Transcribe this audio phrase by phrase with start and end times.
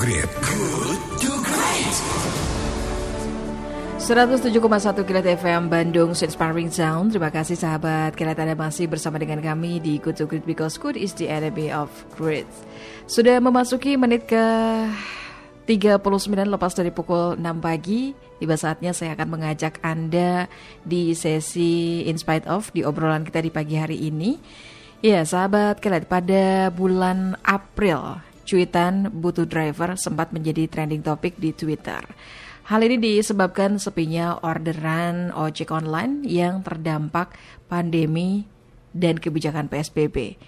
[0.00, 0.32] Great.
[0.40, 1.96] Good to Great.
[4.00, 9.76] 107,1 Kilat FM Bandung Inspiring Sound Terima kasih sahabat Kilat Anda masih bersama dengan kami
[9.76, 12.48] di Good to Great Because good is the enemy of great
[13.04, 14.40] Sudah memasuki menit ke
[15.68, 16.00] 39
[16.48, 20.48] lepas dari pukul 6 pagi Tiba saatnya saya akan mengajak Anda
[20.80, 24.40] di sesi In Spite Of Di obrolan kita di pagi hari ini
[25.04, 32.02] Ya sahabat Kilat pada bulan April cuitan butuh driver sempat menjadi trending topik di Twitter.
[32.70, 37.34] Hal ini disebabkan sepinya orderan ojek online yang terdampak
[37.66, 38.46] pandemi
[38.94, 40.38] dan kebijakan PSBB.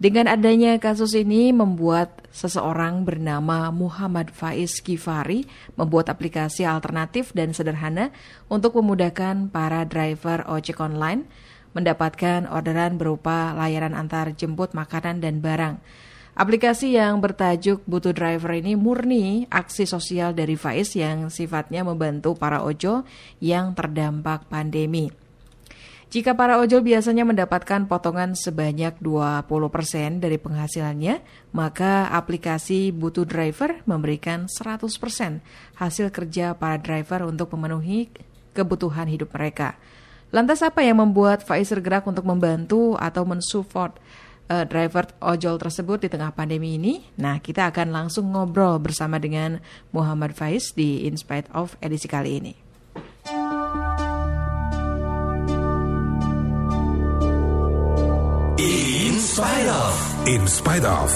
[0.00, 5.44] Dengan adanya kasus ini membuat seseorang bernama Muhammad Faiz Kifari
[5.76, 8.08] membuat aplikasi alternatif dan sederhana
[8.48, 11.28] untuk memudahkan para driver ojek online
[11.76, 15.78] mendapatkan orderan berupa layanan antar jemput makanan dan barang.
[16.38, 22.62] Aplikasi yang bertajuk Butuh Driver ini murni aksi sosial dari Faiz yang sifatnya membantu para
[22.62, 23.02] ojol
[23.42, 25.10] yang terdampak pandemi.
[26.10, 31.22] Jika para ojol biasanya mendapatkan potongan sebanyak 20% dari penghasilannya,
[31.54, 34.90] maka aplikasi Butuh Driver memberikan 100%
[35.78, 38.10] hasil kerja para driver untuk memenuhi
[38.54, 39.78] kebutuhan hidup mereka.
[40.34, 43.94] Lantas apa yang membuat Faiz tergerak untuk membantu atau mensupport
[44.50, 47.06] uh, driver ojol tersebut di tengah pandemi ini.
[47.22, 49.62] Nah, kita akan langsung ngobrol bersama dengan
[49.94, 52.54] Muhammad Faiz di In Spite of edisi kali ini.
[58.58, 59.94] In Spite of.
[60.26, 61.10] In Spite of.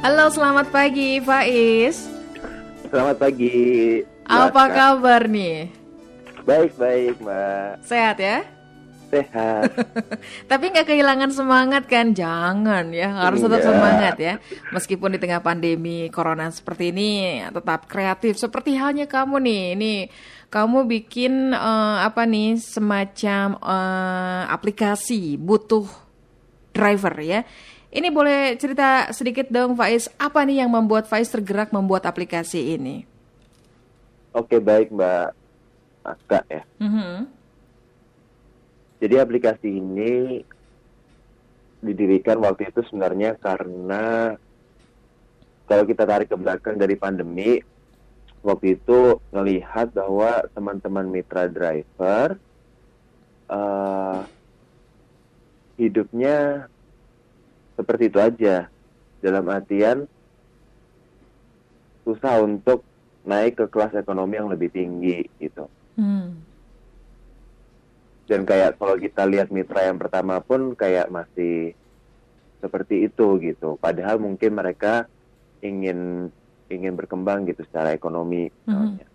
[0.00, 2.10] Halo, selamat pagi Faiz.
[2.90, 4.02] Selamat pagi.
[4.26, 5.70] Apa kabar nih?
[6.42, 7.84] Baik baik mbak.
[7.84, 8.59] Sehat ya?
[9.10, 9.74] Sehat.
[10.50, 12.14] Tapi nggak kehilangan semangat kan?
[12.14, 13.66] Jangan ya, harus tetap Iya.
[13.66, 14.34] semangat ya.
[14.70, 18.38] Meskipun di tengah pandemi corona seperti ini, tetap kreatif.
[18.38, 19.94] Seperti halnya kamu nih, ini
[20.46, 25.90] kamu bikin eh, apa nih semacam eh, aplikasi butuh
[26.70, 27.42] driver ya.
[27.90, 33.02] Ini boleh cerita sedikit dong Faiz, apa nih yang membuat Faiz tergerak membuat aplikasi ini?
[34.30, 35.34] Oke baik mbak.
[36.06, 36.62] Aka ya.
[36.78, 37.39] Mhm.
[39.00, 40.44] Jadi aplikasi ini
[41.80, 44.36] didirikan waktu itu sebenarnya karena
[45.64, 47.56] kalau kita tarik ke belakang dari pandemi,
[48.44, 52.36] waktu itu melihat bahwa teman-teman mitra driver
[53.48, 54.20] eh,
[55.80, 56.68] hidupnya
[57.80, 58.68] seperti itu aja,
[59.24, 60.04] dalam artian
[62.04, 62.84] susah untuk
[63.24, 65.64] naik ke kelas ekonomi yang lebih tinggi gitu.
[65.96, 66.49] Hmm.
[68.30, 71.74] Dan kayak kalau kita lihat mitra yang pertama pun kayak masih
[72.62, 75.10] seperti itu gitu padahal mungkin mereka
[75.58, 76.30] ingin
[76.70, 79.06] ingin berkembang gitu secara ekonomi misalnya.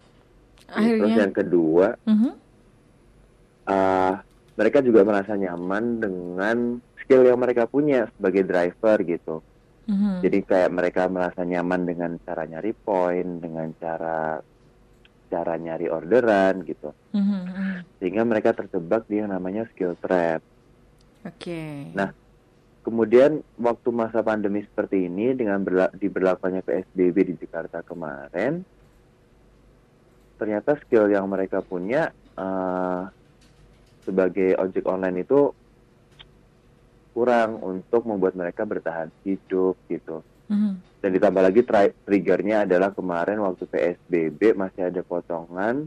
[0.68, 1.16] Terus Akhirnya.
[1.24, 2.32] yang kedua Mhm.
[3.66, 4.20] ah,
[4.56, 6.58] mereka juga merasa nyaman dengan
[7.00, 9.40] skill yang mereka punya sebagai driver gitu
[9.86, 10.26] Mhm.
[10.26, 14.42] jadi kayak mereka merasa nyaman dengan cara nyari poin dengan cara
[15.36, 17.76] cara nyari orderan gitu Mhm, mhm.
[18.00, 20.40] sehingga mereka terjebak di yang namanya skill trap
[21.26, 21.92] Oke.
[21.92, 22.14] Nah,
[22.86, 28.62] Kemudian waktu masa pandemi seperti ini dengan berla- diberlakukannya PSBB di Jakarta kemarin,
[30.38, 33.02] ternyata skill yang mereka punya eh,
[34.06, 35.50] sebagai ojek online itu
[37.10, 40.22] kurang untuk membuat mereka bertahan hidup gitu.
[40.50, 40.74] Mhm.
[41.02, 45.86] Dan ditambah lagi tri- triggernya adalah kemarin waktu PSBB masih ada potongan,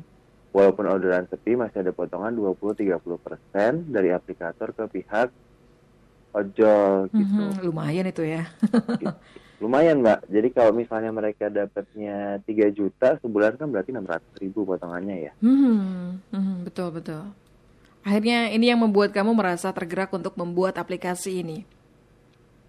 [0.55, 5.29] walaupun orderan sepi masih ada potongan 20-30% dari aplikator ke pihak
[6.35, 7.45] ojol gitu.
[7.45, 8.47] Mhm, Lumayan itu ya.
[9.59, 15.17] Lumayan mbak, jadi kalau misalnya mereka dapatnya 3 juta sebulan kan berarti 600 ribu potongannya
[15.19, 15.33] ya.
[15.43, 17.27] Mhm, mhm, Betul betul.
[18.07, 21.67] Akhirnya ini yang membuat kamu merasa tergerak untuk membuat aplikasi ini.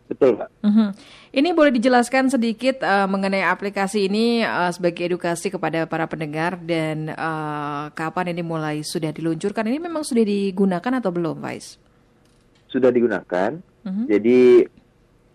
[0.09, 0.49] Betul mbak.
[0.65, 0.87] Mhm.
[1.29, 7.13] Ini boleh dijelaskan sedikit eh, mengenai aplikasi ini eh, sebagai edukasi kepada para pendengar dan
[7.13, 9.69] eh, kapan ini mulai sudah diluncurkan?
[9.69, 11.77] Ini memang sudah digunakan atau belum, Vice?
[12.65, 14.03] Sudah digunakan, Mhm.
[14.09, 14.39] jadi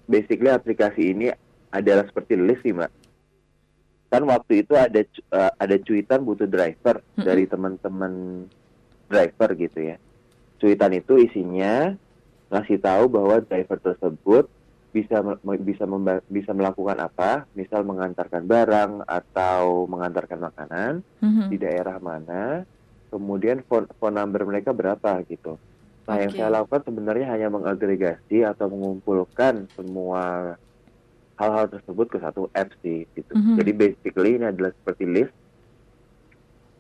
[0.04, 1.30] basically aplikasi ini
[1.70, 2.90] adalah seperti list sih mbak.
[4.10, 7.22] Kan waktu itu ada eh, ada cuitan butuh driver Mm-mm.
[7.22, 8.12] dari teman-teman
[9.06, 9.96] driver gitu ya.
[10.58, 11.94] Cuitan itu isinya
[12.50, 14.46] ngasih tahu bahwa driver tersebut
[14.94, 15.18] bisa
[15.58, 21.50] bisa memba- bisa melakukan apa, misal mengantarkan barang atau mengantarkan makanan Mhm.
[21.50, 22.62] di daerah mana,
[23.10, 25.58] kemudian phone, phone number mereka berapa gitu.
[26.06, 26.38] Nah, yang Oke.
[26.38, 30.54] saya lakukan sebenarnya hanya mengagregasi atau mengumpulkan semua
[31.34, 33.34] hal-hal tersebut ke satu apps sih gitu.
[33.34, 33.58] Mhm.
[33.58, 35.34] Jadi basically ini adalah seperti list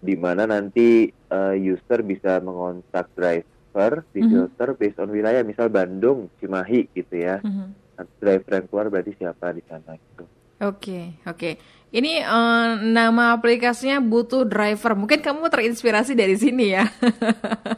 [0.04, 6.28] di mana nanti uh, user bisa mengontak driver di filter based on wilayah misal Bandung,
[6.38, 7.40] Cimahi gitu ya.
[7.42, 7.83] Mhm.
[8.18, 10.24] Driver yang keluar berarti siapa di sana gitu.
[10.62, 11.50] Oke, oke.
[11.94, 14.98] Ini eh, nama aplikasinya butuh driver.
[14.98, 16.84] Mungkin kamu terinspirasi dari sini ya.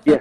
[0.08, 0.20] Iya,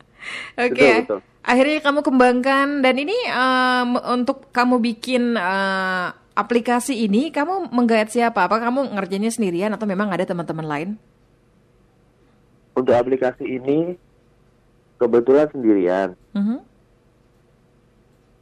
[0.68, 0.76] Oke.
[0.76, 1.20] betul betul.
[1.42, 6.06] Akhirnya kamu kembangkan dan ini em, untuk kamu bikin eh,
[6.36, 8.46] aplikasi ini, kamu menggait siapa?
[8.48, 10.88] Apa kamu ngerjainnya sendirian atau memang ada teman-teman lain?
[12.72, 13.96] Untuk aplikasi ini
[14.96, 16.08] kebetulan sendirian.
[16.32, 16.71] Mhm.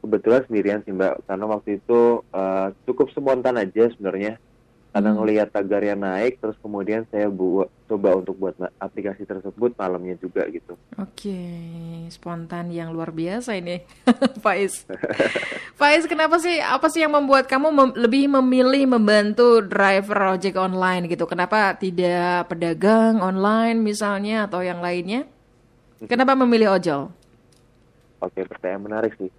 [0.01, 4.41] Kebetulan sendirian sih Mbak, karena waktu itu uh, cukup spontan aja sebenarnya.
[4.91, 5.23] Karena Hmm.
[5.23, 10.75] ngelihat tagarnya naik, terus kemudian saya buat coba untuk buat aplikasi tersebut malamnya juga gitu.
[10.99, 11.39] Oke,
[12.11, 13.87] spontan yang luar biasa ini,
[14.43, 14.83] Faiz.
[15.79, 16.59] Faiz, kenapa sih?
[16.59, 21.23] Apa sih yang membuat kamu mem- lebih memilih membantu driver ojek online gitu?
[21.23, 25.23] Kenapa tidak pedagang online misalnya atau yang lainnya?
[26.03, 27.15] Kenapa memilih ojol?
[28.19, 29.31] Oke, pertanyaan menarik sih.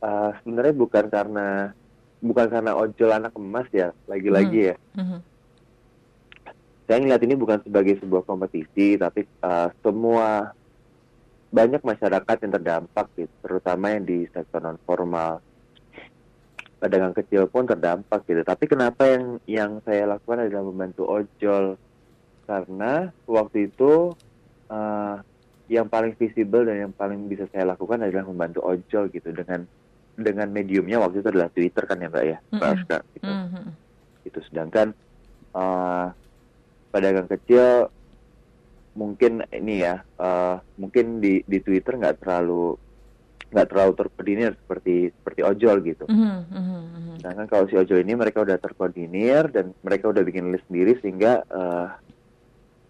[0.00, 1.76] Uh, sebenarnya bukan karena
[2.24, 4.76] bukan karena ojol anak emas ya, lagi-lagi ya.
[4.96, 5.18] Mhm.
[6.88, 10.50] Saya ngeliat ini bukan sebagai sebuah kompetisi, tapi uh, semua
[11.50, 15.38] banyak masyarakat yang terdampak, gitu, terutama yang di sektor non formal.
[16.80, 18.40] Pedagang kecil pun terdampak gitu.
[18.40, 21.76] Tapi kenapa yang yang saya lakukan adalah membantu ojol?
[22.48, 24.16] Karena waktu itu
[24.72, 25.16] uh,
[25.70, 29.68] yang paling visible dan yang paling bisa saya lakukan adalah membantu ojol gitu dengan
[30.22, 32.72] dengan mediumnya waktu itu adalah Twitter kan ya mbak ya, Mbak Mm-mm.
[32.76, 33.64] Arska, gitu Mhm.
[34.20, 34.88] gitu sedangkan
[35.56, 36.06] eh,
[36.92, 37.88] pedagang kecil
[38.92, 42.74] mungkin ini ya eh, mungkin di di Twitter nggak terlalu
[43.50, 47.14] nggak terlalu terkoordinir seperti seperti ojol gitu Mhm, mhm, mhm.
[47.18, 51.42] sedangkan kalau si ojol ini mereka udah terkoordinir dan mereka udah bikin list sendiri sehingga
[51.48, 51.86] eh,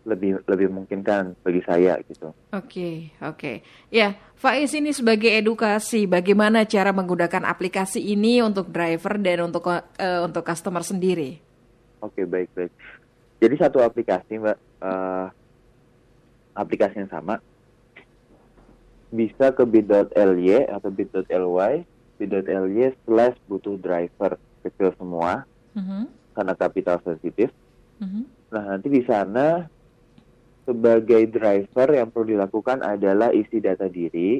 [0.08, 3.62] lebih lebih memungkinkan bagi saya gitu Oke, oke.
[3.94, 10.18] Ya, Faiz ini sebagai edukasi, bagaimana cara menggunakan aplikasi ini untuk driver dan untuk eh,
[10.18, 11.38] untuk customer sendiri?
[12.02, 12.72] Oke baik baik.
[13.38, 15.26] Jadi satu aplikasi mbak, eh,
[16.58, 17.38] aplikasi yang sama
[19.10, 21.72] bisa ke bit.ly atau bit.ly,
[22.18, 27.50] bit.ly slash butuh driver kecil semua Mhm, karena kapital sensitif.
[28.02, 28.26] mhm.
[28.50, 29.70] Nah nanti di sana
[30.70, 34.38] sebagai driver yang perlu dilakukan adalah isi data diri.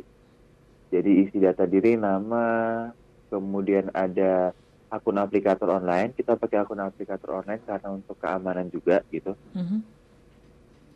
[0.91, 2.87] Jadi isi data diri nama,
[3.27, 4.55] kemudian ada
[4.91, 6.15] akun aplikator online.
[6.15, 9.35] Kita pakai akun aplikator online karena untuk keamanan juga gitu.
[9.55, 9.99] Mhm.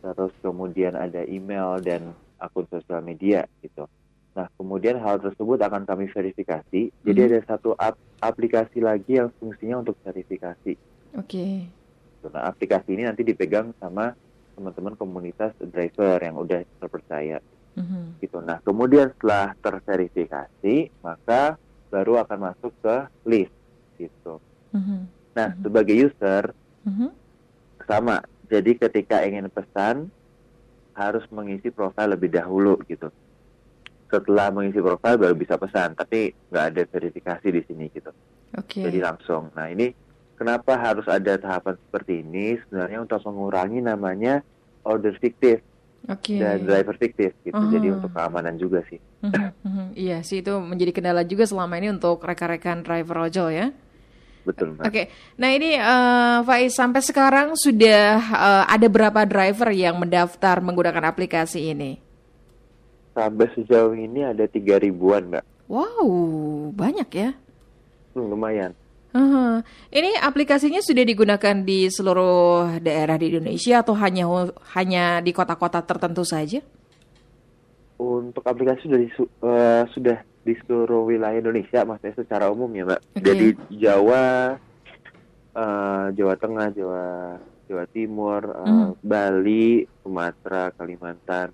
[0.05, 3.89] terus kemudian ada email dan akun sosial media gitu.
[4.37, 6.93] Nah, kemudian hal tersebut akan kami verifikasi.
[6.93, 7.29] Jadi Mhm.
[7.33, 10.77] ada satu ap- aplikasi lagi yang fungsinya untuk verifikasi.
[11.17, 11.73] Oke.
[12.21, 12.27] Gitu.
[12.29, 14.13] Nah, aplikasi ini nanti dipegang sama
[14.55, 17.39] teman-teman komunitas driver yang udah terpercaya
[17.75, 18.23] Mhm.
[18.23, 18.39] gitu.
[18.41, 21.59] Nah, kemudian setelah terverifikasi, maka
[21.91, 22.97] baru akan masuk ke
[23.27, 23.55] list
[23.99, 24.39] gitu.
[24.71, 25.11] Mhm.
[25.35, 25.63] Nah, Mhm.
[25.67, 26.45] sebagai user
[26.87, 27.09] Mhm.
[27.87, 28.23] sama.
[28.47, 30.11] Jadi ketika ingin pesan
[30.95, 33.11] harus mengisi profil lebih dahulu gitu.
[34.07, 38.15] Setelah mengisi profil baru bisa pesan, tapi nggak ada verifikasi di sini gitu.
[38.55, 38.87] Oke.
[38.87, 39.51] Jadi langsung.
[39.59, 39.91] Nah ini
[40.35, 42.59] kenapa harus ada tahapan seperti ini?
[42.67, 44.43] Sebenarnya untuk mengurangi namanya
[44.85, 45.63] order fiktif
[46.05, 46.37] Oke.
[46.37, 47.57] dan driver fiktif gitu.
[47.73, 47.95] Jadi Ah.
[47.97, 49.01] untuk keamanan juga sih.
[49.25, 49.87] Mhm, mhm.
[49.97, 53.67] Iya sih itu menjadi kendala juga selama ini untuk rekan-rekan driver ojol ya.
[54.45, 54.93] Betul mbak.
[54.93, 55.09] Oke,
[55.41, 61.73] nah ini eh, Faiz sampai sekarang sudah eh, ada berapa driver yang mendaftar menggunakan aplikasi
[61.73, 61.97] ini?
[63.17, 65.45] Sampai sejauh ini ada tiga ribuan mbak.
[65.65, 66.05] Wow,
[66.77, 67.31] banyak ya.
[68.13, 68.77] Hmm, lumayan.
[69.15, 69.63] Aha.
[69.95, 74.27] Ini aplikasinya sudah digunakan di seluruh daerah di Indonesia atau hanya
[74.75, 76.59] hanya di kota-kota tertentu saja?
[77.95, 79.09] Untuk aplikasi sudah di,
[79.95, 83.01] sudah di seluruh wilayah Indonesia, maksudnya secara umum ya, Mbak.
[83.01, 83.23] Oke.
[83.23, 83.47] Jadi
[83.79, 84.59] Jawa,
[85.55, 87.05] eh, Jawa Tengah, Jawa
[87.71, 88.91] Jawa Timur, eh, Mhm.
[88.99, 91.49] Bali, Sumatera, Kalimantan.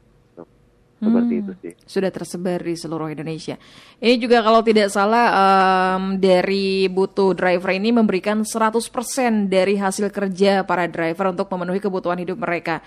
[1.01, 1.43] Seperti Hmm.
[1.43, 1.73] itu sih.
[1.89, 3.57] Sudah tersebar di seluruh Indonesia.
[3.97, 5.27] Ini juga kalau tidak salah
[5.97, 12.21] em, dari butuh driver ini memberikan 100% dari hasil kerja para driver untuk memenuhi kebutuhan
[12.21, 12.85] hidup mereka.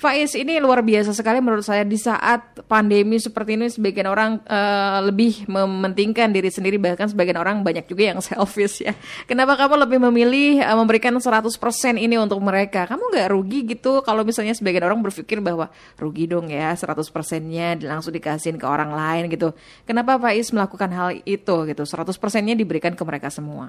[0.00, 4.98] Faiz ini luar biasa sekali menurut saya di saat pandemi seperti ini sebagian orang eh,
[5.04, 8.96] lebih mementingkan diri sendiri bahkan sebagian orang banyak juga yang selfish ya.
[9.28, 11.52] Kenapa kamu lebih memilih eh, memberikan 100%
[12.00, 12.88] ini untuk mereka?
[12.88, 15.68] Kamu nggak rugi gitu kalau misalnya sebagian orang berpikir bahwa
[16.00, 19.52] rugi dong ya 100%-nya langsung dikasihin ke orang lain gitu.
[19.84, 21.82] Kenapa Faiz melakukan hal itu gitu?
[21.84, 23.68] 100%-nya diberikan ke mereka semua.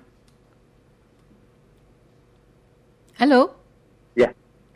[3.19, 3.60] Halo.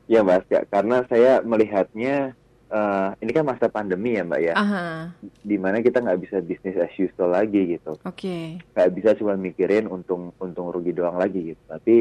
[0.06, 0.60] Ya, Mbak Aska.
[0.70, 2.38] Karena saya melihatnya
[2.70, 4.54] uh, ini kan masa pandemi ya Mbak ya.
[4.54, 4.86] Aha.
[5.22, 7.98] Di mana kita nggak bisa bisnis as usual lagi gitu.
[8.06, 8.62] Oke.
[8.74, 11.64] Nggak bisa cuma mikirin untung untung rugi doang lagi gitu.
[11.66, 11.96] Tapi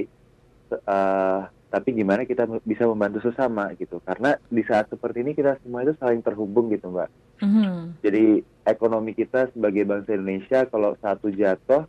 [0.84, 3.98] uh, tapi gimana kita bisa membantu sesama gitu.
[4.04, 7.10] Karena di saat seperti ini kita semua itu saling terhubung gitu Mbak.
[7.42, 7.98] Mhm.
[8.04, 8.24] Jadi
[8.64, 11.84] ekonomi kita sebagai bangsa Indonesia kalau satu jatuh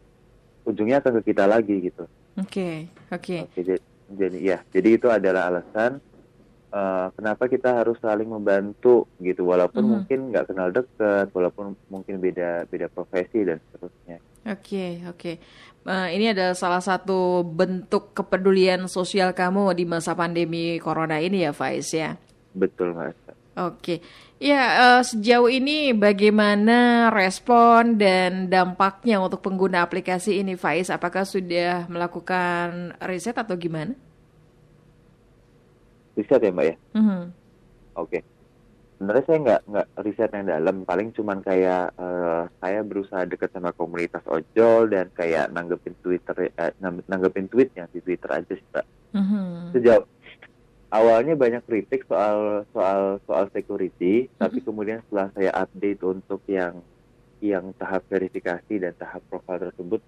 [0.65, 2.09] ujungnya akan ke kita lagi gitu.
[2.35, 2.89] Oke.
[3.13, 3.47] Oke.
[3.47, 5.97] Oke, jadi, jadi ya, jadi itu adalah alasan
[6.69, 9.91] uh, kenapa kita harus saling membantu gitu, walaupun Mhm.
[9.91, 14.17] mungkin nggak kenal dekat, walaupun mungkin beda beda profesi dan seterusnya.
[14.45, 15.31] Oke, oke.
[15.85, 21.53] Eh, ini adalah salah satu bentuk kepedulian sosial kamu di masa pandemi corona ini ya,
[21.53, 22.17] Faiz ya.
[22.53, 23.13] Betul mas.
[23.55, 24.01] Oke,
[24.39, 24.63] ya
[24.99, 30.91] eh, sejauh ini bagaimana respon dan dampaknya untuk pengguna aplikasi ini, Faiz?
[30.91, 33.95] Apakah sudah melakukan riset atau gimana?
[36.15, 36.75] Riset ya mbak ya.
[36.95, 37.21] Mhm.
[37.95, 38.19] Oke.
[38.95, 43.75] Sebenarnya saya nggak nggak riset yang dalam, paling cuman kayak eh, saya berusaha dekat sama
[43.75, 48.85] komunitas ojol dan kayak nanggepin Twitter, nang- nanggepin tweetnya di Twitter aja sih mbak.
[49.15, 49.71] Mhm.
[49.71, 50.03] sejauh
[50.89, 56.81] awalnya banyak kritik soal soal soal security, tapi kemudian setelah saya update untuk yang
[57.43, 60.01] yang tahap verifikasi dan tahap profil tersebut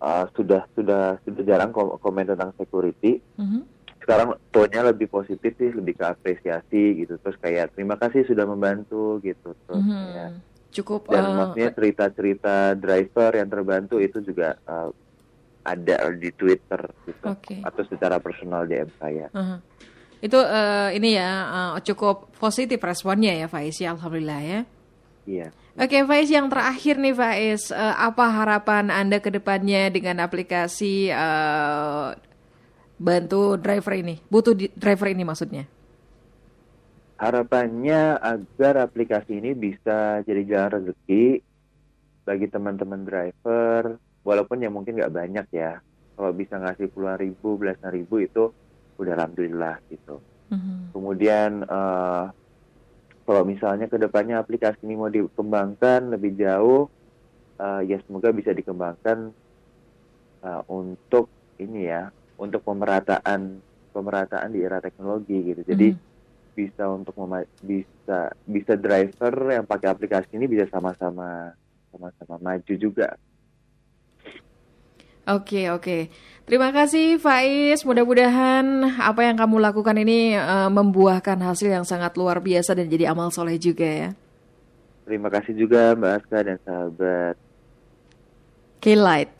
[0.00, 3.18] uh, sudah sudah sudah jarang kom- komen tentang security.
[3.38, 3.66] Mhm.
[3.98, 7.18] Sekarang tone-nya lebih positif sih, lebih ke apresiasi gitu.
[7.20, 9.52] Terus kayak terima kasih sudah membantu gitu.
[9.66, 9.92] Terus Mhm.
[9.92, 10.30] kayak
[10.68, 11.08] Cukup.
[11.08, 14.92] dan eh, maksudnya cerita-cerita driver yang terbantu itu juga uh,
[15.76, 17.60] ada di Twitter gitu Oke.
[17.60, 19.26] atau secara personal DM saya.
[19.36, 19.60] Aha.
[20.18, 21.30] Itu eh, ini ya
[21.76, 24.60] eh, cukup positif responnya ya Faiz ya alhamdulillah ya.
[25.28, 25.48] Iya.
[25.78, 32.08] Oke Faiz yang terakhir nih Faiz eh, apa harapan Anda ke depannya dengan aplikasi eh,
[32.98, 35.64] bantu driver ini, butuh di- driver ini maksudnya?
[37.18, 41.42] Harapannya agar aplikasi ini bisa jadi jalan rezeki
[42.22, 43.98] bagi teman-teman driver,
[44.28, 45.80] walaupun yang mungkin nggak banyak ya.
[46.12, 48.52] Kalau bisa ngasih puluhan ribu, belasan ribu itu
[49.00, 50.20] udah alhamdulillah gitu.
[50.52, 50.92] Mhm.
[50.92, 52.24] Kemudian eh,
[53.24, 56.90] kalau misalnya ke depannya aplikasi ini mau dikembangkan lebih jauh,
[57.56, 59.32] eh, ya semoga bisa dikembangkan
[60.38, 62.06] eh, untuk ini ya,
[62.38, 63.58] untuk pemerataan
[63.90, 65.62] pemerataan di era teknologi gitu.
[65.66, 66.00] Jadi Mhm.
[66.54, 71.54] bisa untuk mema- bisa bisa driver yang pakai aplikasi ini bisa sama-sama
[71.90, 73.14] sama-sama maju juga.
[75.28, 76.08] Oke oke,
[76.48, 77.84] terima kasih Faiz.
[77.84, 83.12] Mudah-mudahan apa yang kamu lakukan ini eh, membuahkan hasil yang sangat luar biasa dan jadi
[83.12, 84.10] amal soleh juga ya.
[85.04, 87.34] Terima kasih juga Mbak Aska dan sahabat.
[88.80, 89.32] K-Light.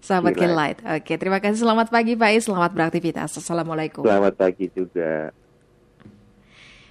[0.00, 0.32] Sahabat.
[0.38, 0.78] K-Light.
[0.86, 1.66] Oke, terima kasih.
[1.66, 2.46] Selamat pagi, Faiz.
[2.46, 3.36] Selamat beraktivitas.
[3.36, 4.06] Assalamualaikum.
[4.06, 5.34] Selamat pagi juga.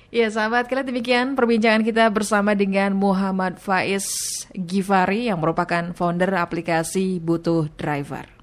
[0.09, 4.09] Ya, sahabat, kalian demikian perbincangan kita bersama dengan Muhammad Faiz
[4.57, 8.38] Gifari yang merupakan founder aplikasi Butuh Driver.